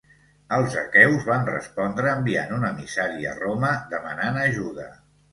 Els 0.55 0.75
aqueus 0.83 1.25
van 1.25 1.43
respondre 1.49 2.09
enviant 2.19 2.53
un 2.55 2.65
emissari 2.69 3.27
a 3.33 3.35
Roma 3.41 3.69
demanant 3.93 4.41
ajuda. 4.45 4.87